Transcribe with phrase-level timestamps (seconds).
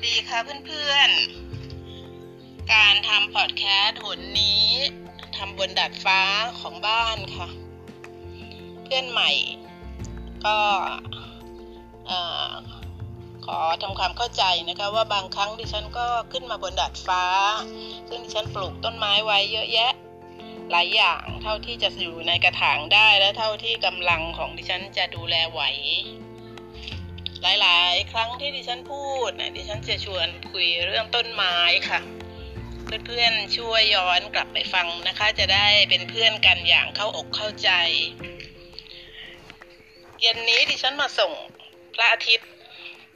[0.00, 4.66] ัสดีค่ะเพื่อนๆ การทำพอดแคสต์หนนี้
[5.36, 6.20] ทำบนดาดฟ้า
[6.60, 7.48] ของบ้านค่ะ
[8.84, 9.30] เพื่อนใหม่
[10.44, 10.58] ก็
[13.44, 17.24] ขอทำความเข้าใจนะคะว่าบางครั้งดิฉันก็ขึ้นมาบนดาดฟ้า
[18.08, 19.92] ซึ่งดิฉันปลูกต้นไม้ไว้เยอะแยะ
[20.70, 25.62] หลายอย่างเท่าที่จะอยู่ในกระถางได้และเท่าที่กำลังของดิฉันจะดูแลไหว
[27.42, 31.56] หลายๆ ครั้งที่ดิฉันพูดนะดิฉันจะชวนคุยเรื่องต้นไม้
[31.88, 32.00] ค่ะ
[33.06, 37.70] เพื่อนๆช่วยย้อนกลับไปฟังนะคะ จะได้เป็นเพื่อนกันอย่างเข้าอกเข้าใจ
[40.20, 41.32] เย็นนี้ดิฉันมาส่ง
[41.94, 42.48] พระอาทิตย์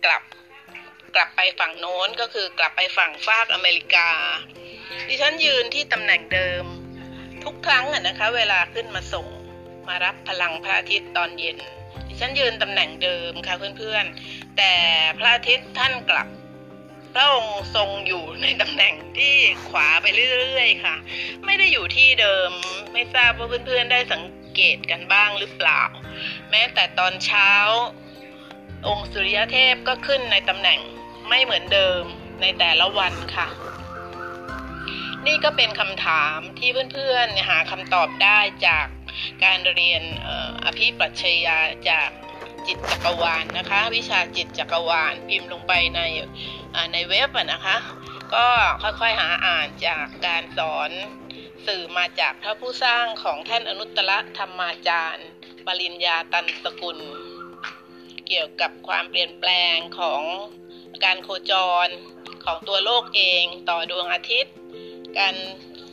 [0.05, 0.23] กลับ
[1.15, 4.11] กลับไปฝั่งโน้นก็คือกลับไปฝั่งฟากอเมริกา
[5.09, 6.65] ดิฉันยืนที่ตำแหน่งเดิม
[7.45, 9.27] ทุกครั้งอะนะคะ เวลาขึ้นมาส่ง
[9.89, 11.59] มารับพลังพระอาทิตย์ตอนเย็น
[12.19, 14.73] ฉันยืนตำแหน่งเดิมค่ะเพื่อนๆ แต่
[15.19, 16.29] พระอาทิตย์ท่านกลับ
[17.15, 19.37] พระองค์ทรงอยู่ในตำแหน่งที่
[19.69, 20.07] ขวาไป
[20.43, 20.97] เรื่อยๆค่ะ
[21.45, 22.51] ไม่ได้อยู่ที่เดิม
[22.93, 24.23] ไม่ทราบว่าเพื่อนๆได้สัง
[24.55, 25.83] เกตกันบ้างหรือเปล่า
[26.51, 27.51] แม้แต่ตอนเช้า
[28.89, 30.81] องค์สุริยเทพก็ขึ้นในตำแหน่ง
[31.29, 32.03] ไม่เหมือนเดิม
[32.41, 33.49] ในแต่ละวันค่ะ
[35.27, 38.87] นี่ก็เป็นคำถามที่เพื่อนๆหาคำตอบได้จาก
[39.45, 40.03] การเรียน
[40.65, 41.59] อภิปรัชญา
[41.91, 42.09] จาก
[42.67, 46.01] จิตจักรวาลนนะคะ วิชาจิตจักรวาลพิมพ์ลงไปใน
[46.93, 47.77] ในเว็บนะคะ
[48.35, 48.47] ก็
[48.83, 50.91] ค่อยๆหาอ่านจากการสอน
[51.67, 55.27] สื่อมาจากพระผู้สร้างของท่านอนุตตรธรรมาจารย์
[55.67, 56.99] ปริญญาตันสกุล
[58.27, 60.23] เกี่ยวกับความเปลี่ยนแปลงของ
[61.05, 61.53] การโคจ
[61.87, 61.89] ร
[62.45, 64.55] ของตัวโลกเองต่อดวงอาทิตย์
[65.19, 65.35] การ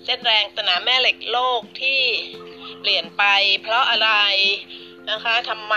[0.05, 2.01] เส้นแรงสนามแม่เหล็กโลกที่
[2.79, 3.23] เปลี่ยนไป
[3.61, 4.11] เพราะอะไร
[5.09, 5.75] นะคะทำไม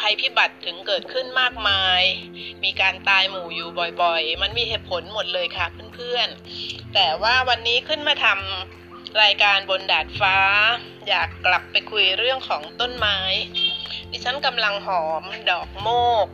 [0.00, 2.02] ภัยพิบัติถึงเกิดขึ้นมากมาย
[2.64, 3.70] มีการตายหมู่อยู่
[4.02, 10.36] บ่อยๆ มันมีเหตุผลหมดเลยค่ะเพื่อนๆ แต่ว่าวันนี้ขึ้นมาทำรายการบนดาดฟ้า
[11.08, 13.18] อยากกลับไปคุยเรื่องของต้นไม้
[14.10, 15.88] ดิฉันกำลังหอมดอกโม
[16.24, 16.26] ก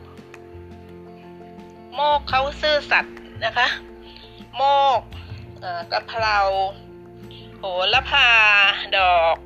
[1.95, 3.67] โมกเขาซื่อสัตย์นะคะ
[4.55, 4.63] โม
[4.99, 5.01] ก
[5.91, 6.39] กระเพรา
[7.57, 7.63] โห
[7.93, 8.29] ระพา
[8.97, 9.37] ดอก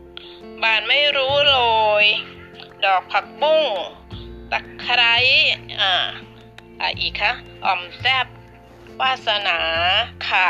[0.63, 1.55] บานไม่รู้โร
[2.03, 2.05] ย
[2.85, 3.63] ดอกผักบุ้ง
[4.51, 5.15] ตะไคร้
[5.79, 5.93] อ่า
[6.81, 7.33] อะอีกคะ
[7.65, 8.27] อ่อมแซบ
[9.01, 9.57] วาสนา
[10.27, 10.49] ข่า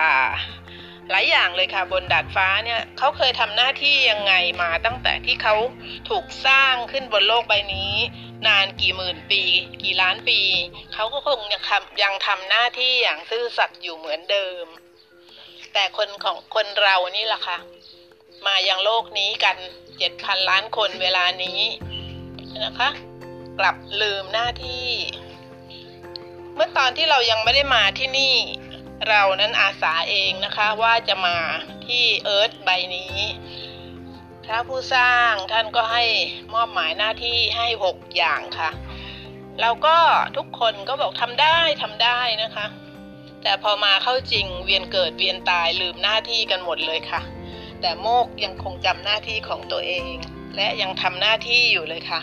[1.09, 5.55] หลายอย่างเลยค่ะบนดาดฟ้าเนี่ยเขาเคยทำหน้าที่ยังไงมาตั้งแต่ที่เขา
[6.09, 7.93] ถูกสร้างขึ้นบนโลกใบนี้
[8.47, 9.43] นานกี่หมื่นปี
[9.83, 10.39] กี่ล้านปี
[10.93, 14.65] เขาก็คงยังทำยังทำหน้าที่อย่างซื่อสัตย์อยู่เหมือนเดิม
[15.73, 17.57] แต่คนของคนเรานี่แหละค่ะ
[18.47, 19.57] มายังโลกนี้กัน
[19.97, 21.61] เจ็ดพันล้านคนเวลานี้
[22.63, 22.89] นะคะ
[23.59, 24.89] กลับลืมหน้าที่
[26.55, 28.35] เมื่อตอนที่เรายังไม่ได้มาที่นี่
[29.09, 31.37] เรานั้นอาสาเองนะคะว่าจะมา
[31.87, 33.15] ที่เอิร์ธใบนี้
[34.45, 36.03] พระผู้สร้างท่านก็ให้
[36.53, 38.71] มอบหมายหน้าที่ให้หกอย่างค่ะ
[39.61, 39.97] เราก็
[40.37, 42.65] ทุกคนก็บอกทำได้ทำได้นะคะ
[43.43, 47.21] แต่พอมาเข้าจริงเวียนเกิดเวียนตายลืมหน้าที่กันหมดเลยค่ะ
[47.81, 50.15] แต่โมกยังคงจำหน้าที่ของตัวเอง
[50.55, 52.21] และยังทำหน้าที่อยู่เลยค่ะ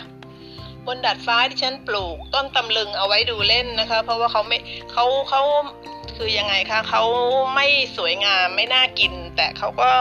[0.85, 4.57] บนดัดฟ้าที่ฉันปลูกต้นตำลึงเอาไว้ดูเล่นนะคะ เพราะว่าเขาไม่
[4.91, 5.41] เขาเขา
[6.17, 7.03] คือยังไงคะเขา
[7.55, 9.91] ไม่สวยงามไม่น่ากิน แต่เขาก็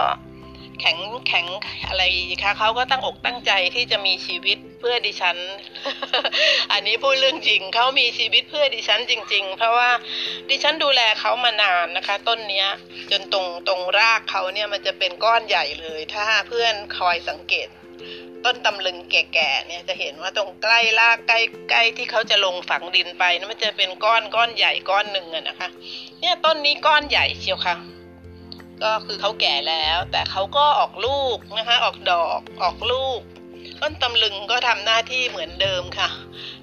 [0.80, 1.46] แข็งแข็ง
[1.88, 2.02] อะไร
[2.42, 5.36] คะเขาก็ตั้งอกตั้งใจที่จะมีชีวิต เพื่อดิฉัน
[6.72, 9.90] อันนี้พูดเรื่องจริงเขามีชีวิตเพื่อดิฉันจริง ๆ เพราะว่า
[10.50, 12.68] ดิฉันดูแลเขามานานนะคะ ต้นเนี้ย
[13.10, 17.68] จนตรงตรงรากเขาเนี่ยมันจะเป็นก้อนใหญ่เลย ถ้าเพื่อนคอยสังเกต
[18.44, 21.38] ต้นตำลึงแก่ๆเนี่ยจะเห็นว่าตรงใกล้รากใกล้
[21.70, 25.68] ใกล้ที่เขาจะลงฝังดินไปนะั่นมันจะเป็นก้อนก้อนใหญ่ก้อนหนึ่งอะนะคะ
[26.20, 27.76] เนี่ยต้นนี้ก้อนใหญ่เชียวค่ะ
[28.82, 33.20] ก็คือเขาแก่แล้ว แต่เขาก็ออกลูกนะคะ ออกดอกออกลูก
[33.82, 36.08] ต้นตำลึงก็ทำหน้าที่เหมือนเดิมค่ะ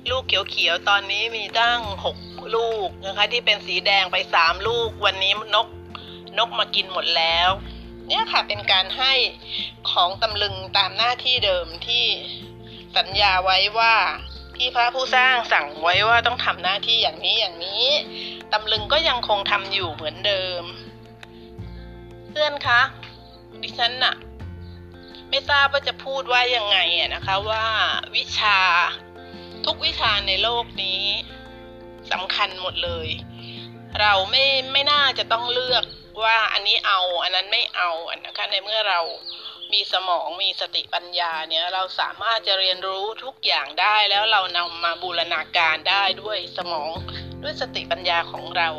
[0.10, 2.18] ลูกเขียวๆตอนนี้มีตั้งหก
[2.56, 5.68] ลูกนะคะ ที่เป็นสีแดงไปสามลูก วันนี้นก
[6.38, 7.50] นกมากินหมดแล้ว
[8.08, 9.14] เนี่ยค่ะเป็นการให้
[9.90, 12.06] ของตำลึงตามหน้าที่เดิมที่
[12.98, 13.96] สัญญาไว้ว่า
[14.58, 17.86] ที่พระผู้สร้างสั่งไว้ว่าต้องทำหน้าที่อย่างนี้อย่างนี้
[18.54, 20.64] ตำลึงก็ยังคงทำอยู่เหมือนเดิม
[22.30, 22.82] เพื่อนคะ
[23.62, 24.16] ดิฉันน่ะ
[25.36, 27.66] ไม่ทราบว่าจะพูดว่ายังไงอะนะคะว่า
[28.16, 28.60] วิชา
[29.66, 31.04] ทุกวิชาในโลกนี้
[32.12, 33.08] สำคัญหมดเลย
[34.00, 35.84] เราไม่ไม่น่าจะต้องเลือก
[36.24, 39.00] ว่าอันนี้เอาอันนั้นไม่เอาอันนะคะในเมื่อเรา
[39.74, 46.90] มีสมองมีสติปัญญาเนี่ยเราสามารถจะเรียนรู้ทุกอย่างได้แล้วเรานำมาบูรณาการได้ด้วยสมอง
[47.44, 48.70] ด้วยสติปัญญาของเรา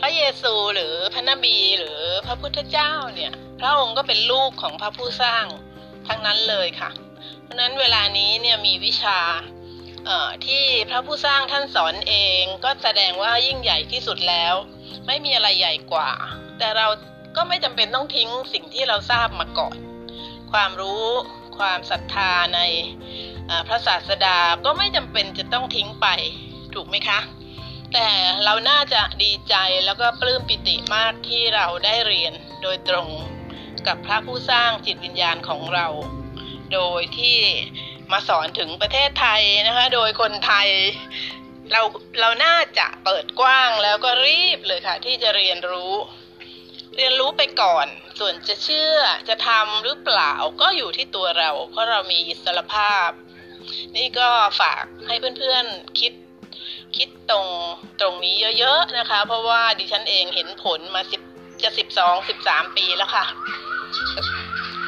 [0.00, 5.44] พระเยซูหรือพระนบีหรือ พระพุทธเจ้าเนี่ย พระองค์ก็เป็นลูกของพระผู้สร้าง
[6.08, 6.90] ทั้งนั้นเลยค่ะ
[7.42, 9.18] เพราะนั้นเวลานี้เนี่ยมีวิชา
[10.46, 14.54] ที่พระผู้สร้างท่านสอนเองก็แสดงว่ายิ่งใหญ่ที่สุดแล้ว
[15.06, 16.10] ไม่มีอะไรใหญ่กว่า
[16.58, 16.86] แต่เรา
[17.36, 19.76] ก็ไม่จำเป็นต้องทิ้งสิ่งที่เราทราบมาก่อน
[20.52, 21.06] ความรู้
[21.58, 22.60] ความศรัทธาใน
[23.68, 26.06] พระศาสดาก็ไม่จำเป็นจะต้องทิ้งไป
[26.74, 27.20] ถูกไหมคะ
[27.92, 28.08] แต่
[28.44, 29.54] เราน่าจะดีใจ
[29.84, 32.32] แล้วก็ปลื้มปิติมากที่เราได้เรียน
[32.62, 33.08] โดยตรง
[33.86, 35.86] กับพระผู้สร้างจิตวิญญาณของเรา
[36.74, 37.38] โดยที่
[38.12, 40.68] มาสอนถึงประเทศไทยนะคะ โดยคนไทย
[41.72, 41.82] เรา
[42.20, 45.94] เราน่าจะเปิดกว้างแล้วก็รีบเลยค่ะ ที่จะเรียนรู้
[46.96, 47.86] เรียนรู้ไปก่อน
[48.18, 48.96] ส่วนจะเชื่อ
[49.28, 53.10] จะทำหรือเปล่าก็อยู่ที่ตัวเรา เพราะเรามีอิสรภาพ
[53.96, 54.28] นี่ก็
[54.60, 56.12] ฝากให้เพื่อนๆคิด
[56.96, 57.46] คิดตรง
[58.00, 61.20] ตรงนี้เยอะๆนะคะ เพราะว่าดิฉันเองเห็นผลมาสิบ
[61.62, 63.24] จะสิบสองสิบสามปีแล้วค่ะ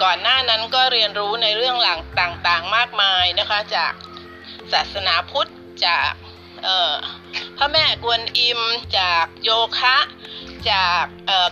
[0.02, 3.92] ก่อนหน้านั้นก็เรียนรู้ในเรื่องหลังต่างๆมากมายนะคะ จาก
[4.72, 5.50] ศาสนาพุทธ
[5.86, 6.10] จาก
[7.56, 8.60] พระแม่กวนอิม
[8.98, 9.96] จากโยคะ
[10.70, 11.04] จาก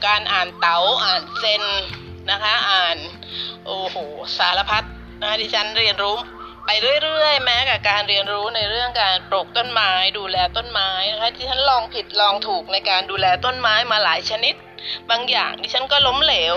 [0.07, 1.65] การอ่านเต๋าอ่านเซน
[2.31, 2.97] นะคะ อ่าน
[3.67, 3.97] โอ้โห
[4.39, 4.85] สารพัด
[5.23, 6.17] นะดิฉันเรียนรู้
[6.71, 14.55] ไปเรื่อยๆ แม้กับการเรียนรู้ในเรื่องการปลูกต้นไม้ ดูแลต้นไม้นะคะที่ฉันลองผิดลองถูกในการดูแลต้นไม้มาหลายชนิด
[15.11, 16.55] บางอย่างดิฉันก็ล้มเหลว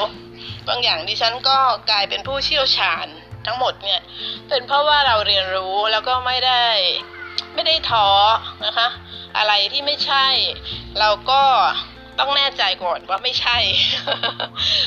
[0.67, 1.57] บางอย่างดิฉันก็
[1.89, 3.07] กลายเป็นผู้เชี่ยวชาญ
[3.45, 4.01] ทั้งหมดเนี่ย
[4.49, 6.65] เป็นเพราะว่าเราเรียนรู้แล้วก็ไม่ได้
[7.53, 8.09] ไม่ได้ท้อ
[8.65, 8.87] นะคะ
[9.37, 10.25] อะไรที่ไม่ใช่
[10.99, 11.41] เราก็
[12.19, 13.57] ต้องแน่ใจก่อนว่าไม่ใช่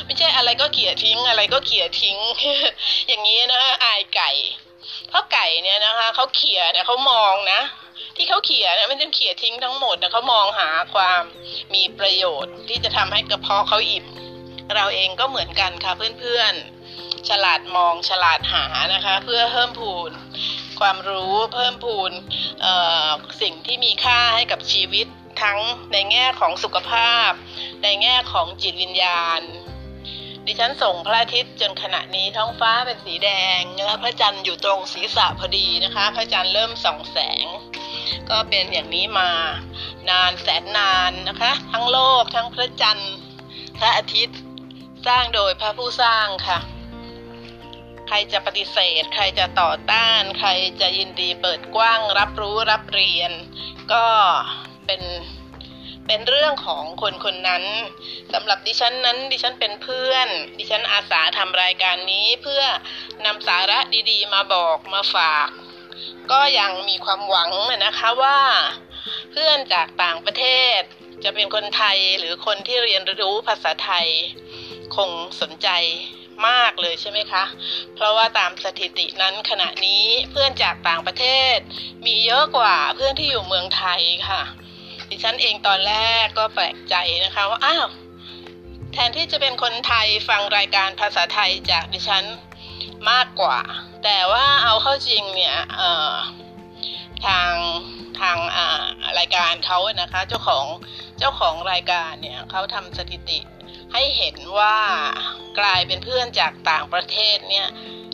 [0.06, 2.19] ไม่ใช่อะไรก็เขี่ยทิ้ง อะไรก็เขี่ยทิ้ง
[3.09, 4.32] อย่างนี้นะอายไก่
[5.17, 7.61] พราไก่เนี่ยนะคะเขาเขี่ยเนี่ยเขามองนะ
[8.17, 11.23] ที่เขาเขี่ยเนี่ยไม่ใช่เขี่ยทิ้งทั้งหมดนะเขามองหาความ
[11.75, 14.07] มีประโยชน์ที่จะทำให้กระเพาะเขาอิ่ม
[14.75, 18.65] เราเองก็เหมือนกันค่ะเพื่อนๆ ฉลาดมองฉลาดหา
[18.95, 20.11] นะคะ เพื่อเพิ่มพูน
[20.81, 22.11] ความรู้เพิ่มพูน
[23.43, 25.07] สิ่งที่มีค่าให้กับชีวิต
[25.43, 25.59] ทั้ง
[25.93, 27.31] ในแง่ของสุขภาพ
[27.83, 29.41] ในแง่ของจิตวิญญาณ
[30.46, 37.46] ดิฉันส่งพระอาทิตย์จนขณะนี้ท้องฟ้าเป็นสีแดงแล้วพระจันทร์อยู่ตรงศีรษะพอดีนะคะ พระจันทร์เริ่มส่องแสง
[38.31, 39.31] ก็เป็นอย่างนี้มา
[40.11, 43.14] นานแสนนานนะคะ ทั้งโลกทั้งพระจันทร์
[43.79, 44.38] พระอาทิตย์
[45.06, 46.58] สร้างโดยพระผู้สร้างค่ะ
[48.08, 50.50] ใครจะปฏิเสธ ใครจะต่อต้าน ใคร
[50.81, 53.32] จะยินดีเปิดกว้างรับรู้รับเรียน
[53.93, 54.06] ก็
[54.87, 55.02] เป็น
[56.06, 57.65] เป็นเรื่องของคนคนนั้น
[58.33, 60.29] สำหรับดิฉันนั้น ดิฉันเป็นเพื่อน
[60.59, 62.62] ดิฉันอาสาทำรายการนี้เพื่อ
[63.25, 63.79] นำสาระ
[64.11, 65.49] ดีๆ มาบอกมาฝาก
[66.33, 67.51] ก็ยังมีความหวัง
[67.85, 68.41] นะคะว่า
[69.33, 70.45] เพื่อนจากต่างประเท
[70.79, 70.81] ศ
[71.25, 74.09] จะเป็นคนไทยหรือคนที่เรียนรู้ภาษาไทย
[74.97, 75.11] คง
[75.41, 75.69] สนใจ
[76.49, 77.45] มากเลยใช่ไหมคะ
[77.95, 81.56] เพราะว่าตามสถิตินั้นขณะนี้เพื่อนจากต่างประเทศ
[82.06, 84.43] มีเยอะกว่าเพื่อนที่อยู่เมืองไทยค่ะ
[85.17, 86.94] ดิฉันเองตอนแรกก็แปลกใจ
[87.25, 87.87] นะคะว่าอ้าว
[88.93, 92.25] แทนที่จะเป็นคนไทยฟังรายการภาษาไทยจากดิฉัน
[93.11, 93.59] มากกว่า
[94.05, 95.56] แต่ว่าเอาเข้าจริงเนี่ย
[97.27, 97.53] ทาง
[98.21, 98.37] ทาง
[99.19, 100.65] รายการเขานะคะ เจ้าของ
[101.19, 103.39] เจ้าของรายการเนี่ยเขาทำสถิติ
[103.93, 104.77] ให้เห็นว่า
[105.59, 107.69] กลายเป็นเพื่อนจากต่างประเทศเนี่ย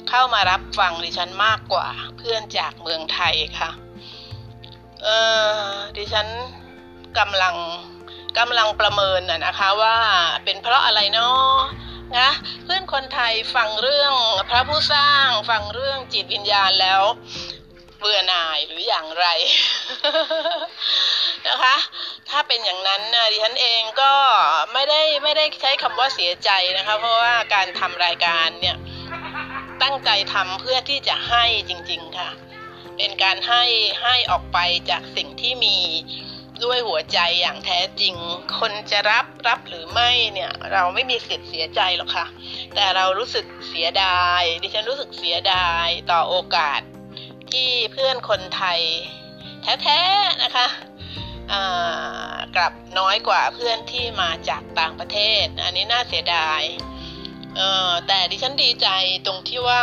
[0.08, 1.88] เข้ามารับฟังดิฉันมากกว่า
[2.18, 3.70] เพื่อนจากเมืองไทยค่ะ
[5.02, 5.08] เอ
[5.58, 6.26] อดิฉัน
[7.18, 7.56] กำลัง
[8.38, 9.96] กำลังประเมินนะนะคะว่า
[10.44, 11.56] เป็นเพราะอะไรเนาะ
[12.18, 12.30] นะ
[12.64, 14.12] เพื่อนคนไทยฟังเรื่อง
[14.48, 17.02] พระผู้สร้างฟังเรื่องจิตวิญญาณแล้ว
[17.98, 19.26] เบื่อหน่ายหรืออย่างไร
[21.48, 21.76] นะคะ
[22.28, 24.12] ถ้าเป็นอย่างนั้นนะดิฉันเองก็
[24.72, 28.76] ไม่ได้ไม่ได้ใช้คำว่าเสียใจนะคะ เพราะว่าการทำรายการเนี่ย
[29.82, 32.30] ตั้งใจทำเพื่อที่จะให้จริง ๆค่ะ
[32.96, 33.62] เป็นการให้
[34.02, 34.58] ให้ออกไป
[34.90, 35.76] จากสิ่งที่มี
[36.64, 38.14] ด้วยหัวใจอย่างแท้จริง
[38.58, 42.26] คนจะรับรับหรือไม่เนี่ยเราไม่มีสิทธิ์เสียใจหรอกค่ะ
[42.74, 46.80] แต่เรารู้สึกเสียดาย ดิฉันรู้สึกเสียดายต่อโอกาส
[47.52, 48.80] ที่เพื่อนคนไทย
[49.82, 50.66] แท้ๆนะคะ
[52.56, 56.62] กลับน้อยกว่าเพื่อนที่มาจากต่างประเทศ อันนี้น่าเสียดาย
[58.06, 58.88] แต่ดิฉันดีใจ
[59.26, 59.82] ตรงที่ว่า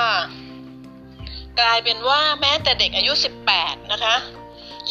[1.59, 3.13] กลายเป็นว่าแม้แต่เด็กอายุ
[3.51, 4.15] 18 นะคะ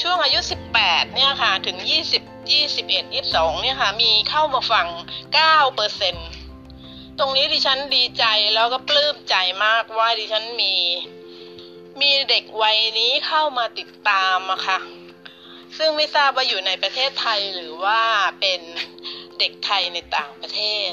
[0.00, 0.40] ช่วงอายุ
[0.78, 1.78] 18 เนี่ยค่ะ ถึง
[2.14, 4.86] 20 21 22 เนี่ยค่ะ มีเข้ามาฟัง
[5.30, 6.14] 9เปอร์เซ็น
[7.18, 8.24] ตรงนี้ดิฉันดีใจ
[8.54, 10.74] แล้วก็ปลื้มใจมากว่าดิฉันมี
[12.00, 14.78] มีเด็กวัยนี้เข้ามาติดตามอะค่ะ
[15.78, 18.00] ซึ่งไม่ทราบว่าอยู่ในประเทศไทยหรือว่า
[18.40, 18.60] เป็น
[19.38, 20.60] เด็กไทยในต่างประเท
[20.90, 20.92] ศ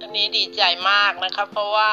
[0.00, 1.92] อันนี้ดีใจมากนะคะ เพราะว่า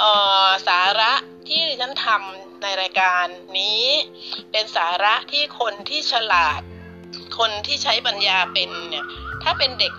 [0.00, 0.02] อ
[0.44, 1.12] อสาระ
[1.46, 3.24] ที่ดิฉันทำ ในรายการ
[3.58, 3.84] นี้
[4.52, 6.60] เป็นสาระที่คนที่ฉลาด
[7.38, 9.06] คนที่ใช้ปัญญาเป็นเนี่ย
[9.42, 9.92] ถ้าเป็นเด็ก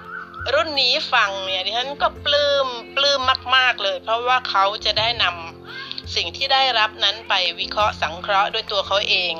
[0.53, 3.19] รุ่นนี้ฟังเนี่ยดิฉันก็ปลื้มปลื้ม
[3.55, 9.33] มาก ๆเลย เพราะว่าเขาจะได้นำสิ่งที่ได้รับนั้นไปวิเคราะห์สังเคราะห์ด้วยตัวเขาเอง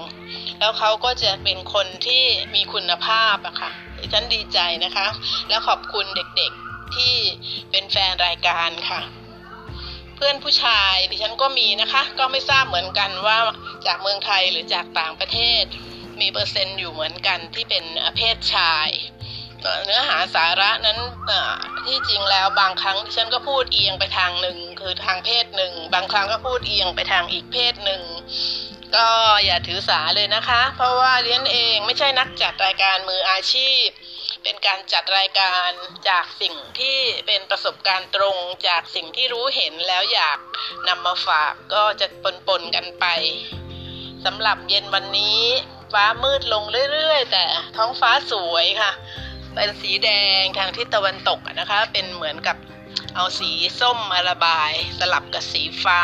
[0.59, 2.23] แล้วเขาก็จะเป็นคนที่
[2.55, 5.07] มีคุณภาพอะค่ะดิฉันดีใจนะคะ
[5.49, 7.13] แล้วขอบคุณเด็กๆที่
[7.71, 9.01] เป็นแฟนรายการค่ะ
[10.21, 13.37] เพื่อนผู้ชายดิฉันก็มีนะคะ ก็ไม่ทราบเหมือนกันว่า
[13.85, 15.63] จากเมืองไทยหรือจากต่างประเทศ
[16.19, 17.83] มีเปอร์เซ็นต์อยู่เหมือนกันที่เป็น
[18.15, 18.89] เพศชาย
[19.85, 20.99] เนื้อหาสาระนั้น
[21.85, 28.01] ที่จริงแล้วบางครั้งดิฉันก็พูดเอียงไปทางหนึ่งคือทางเพศหนึ่ง บางครั้งก็พูดเอียงไปทางอีกเพศหนึ่ง
[28.95, 29.07] ก็
[29.45, 33.85] อย่าถือสาเลยนะคะ เพราะว่าเรียนเองไม่ใช่นักจัดรายการมืออาชีพ
[34.43, 35.69] เป็นการจัดรายการ
[36.09, 40.39] จากสิ่งที่เป็นประสบการณ์ตรงจากสิ่งที่รู้เห็นแล้วอยาก
[40.87, 42.07] นำมาฝากก็จะ
[42.47, 43.05] ปนๆกันไป
[44.25, 45.41] สำหรับเย็นวันนี้
[45.93, 47.43] ฟ้ามืดลงเรื่อยๆ แต่
[47.77, 48.91] ท้องฟ้าสวยค่ะ
[49.53, 50.09] เป็นสีแด
[50.41, 52.57] งทางทิศตะวันตกนะคะ เป็นเหมือนกับ
[53.15, 56.01] เอาสีส้มมาระบาย สลับกับสีฟ้า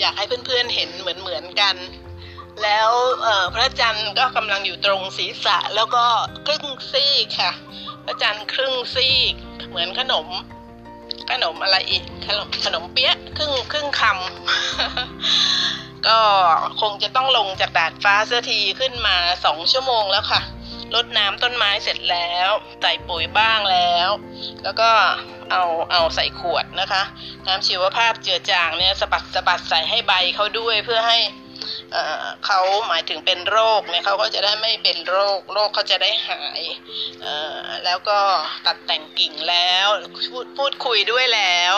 [0.00, 1.76] อยากให้เพื่อนๆเห็นเหมือนๆกัน
[2.62, 2.90] แล้ว
[3.54, 6.04] พระจันทร์ก็กำลังอยู่ตรงศีรษะแล้วก็
[6.46, 7.52] ครึ่งซีกค่ะ
[8.04, 9.34] พระจันทร์ครึ่งซีก
[9.68, 10.28] เหมือนขนม
[11.30, 16.18] ขนมอะไรอีกขนมขนมเปี๊ยะครึ่งครึ่งคำก็
[16.80, 20.42] คงจะต้องลงจากดาดฟ้าเสียทีขึ้นมาสองชั่วโมงแล้วค่ะ
[20.94, 22.50] รดน้ำต้นไม้เสร็จแล้ว
[22.82, 24.10] ใส่ปุ๋ยบ้างแล้ว
[24.62, 24.90] แล้วก็
[25.50, 27.02] เอาเอาใส่ขวดนะคะ
[27.46, 31.18] น้ำชีวภาพเจือจางเนี่ยสะบัดสะบัดใส่ให้ใบเขาด้วยเพื่อให้
[32.46, 36.60] เขาหมายถึงเป็นโรคเนี่ยเขาก็จะได้ไม่เป็นโรคโรคเขาจะได้หาย
[37.84, 38.18] แล้วก็
[38.66, 39.88] ตัดแต่งกิ่งแล้ว
[40.30, 41.74] พูดพูดคุยด้วยแล้ว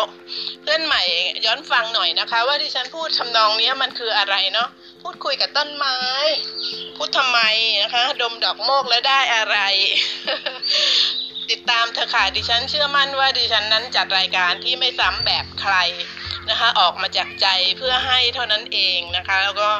[0.62, 1.02] เพื่อนใหม่
[1.44, 4.68] ย้อนฟังหน่อยนะคะ ว่าที่ฉันพูดทำนองนี้มันคืออะไรเนาะ
[5.02, 5.98] พูดคุยกับต้นไม้
[6.96, 7.40] พูดทำไม
[7.82, 9.58] นะคะ ดมดอกโมกแล้วได้อะไร
[11.50, 15.74] ติดตามเถอค่ะดิฉันเชื่อมั่นว่าดิฉันนั้นจัดรายการที่ไม่ซ้ำแบบใคร
[16.50, 17.46] นะคะออกมาจากใจ
[17.76, 19.70] เพื่อให้เท่านั้นเองนะคะ แล้วก็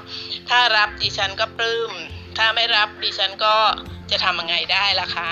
[0.48, 1.92] ถ้ารับดิฉันก็ปลื้ม
[2.38, 3.56] ถ้าไม่รับดิฉันก็
[4.10, 5.30] จะทำยังไงได้ล่ะคะ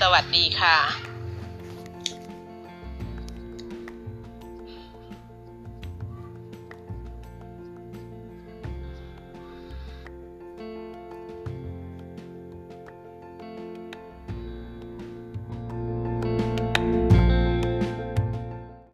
[0.00, 1.13] สวัสดีค่ะ